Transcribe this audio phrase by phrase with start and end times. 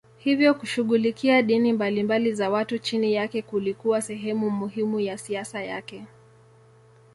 [0.17, 6.05] Hivyo kushughulikia dini mbalimbali za watu chini yake kulikuwa sehemu muhimu ya siasa yake.